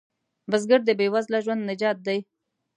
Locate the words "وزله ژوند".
1.13-1.61